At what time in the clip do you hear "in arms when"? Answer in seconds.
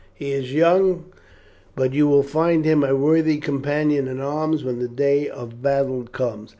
4.07-4.79